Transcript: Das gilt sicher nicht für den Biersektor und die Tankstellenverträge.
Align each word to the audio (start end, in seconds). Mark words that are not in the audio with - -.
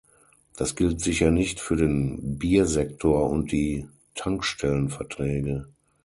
Das 0.57 0.75
gilt 0.75 0.99
sicher 0.99 1.29
nicht 1.29 1.59
für 1.59 1.75
den 1.75 2.39
Biersektor 2.39 3.29
und 3.29 3.51
die 3.51 3.87
Tankstellenverträge. 4.15 5.67